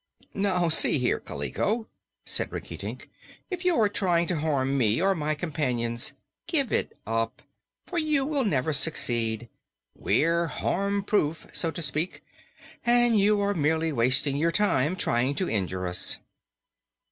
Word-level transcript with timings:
"Now, 0.33 0.67
see 0.69 0.97
here, 0.97 1.19
Kaliko," 1.19 1.87
said 2.25 2.51
Rinkitink; 2.51 3.07
"if 3.51 3.63
you 3.63 3.79
are 3.79 3.87
trying 3.87 4.25
to 4.29 4.39
harm 4.39 4.75
me 4.75 4.99
or 4.99 5.13
my 5.13 5.35
companions, 5.35 6.13
give 6.47 6.73
it 6.73 6.97
up, 7.05 7.43
for 7.85 7.99
you 7.99 8.25
will 8.25 8.43
never 8.43 8.73
succeed. 8.73 9.47
We're 9.93 10.47
harm 10.47 11.03
proof, 11.03 11.45
so 11.53 11.69
to 11.69 11.83
speak, 11.83 12.23
and 12.83 13.19
you 13.19 13.41
are 13.41 13.53
merely 13.53 13.91
wasting 13.91 14.37
your 14.37 14.51
time 14.51 14.95
trying 14.95 15.35
to 15.35 15.47
injure 15.47 15.85
us. 15.85 16.17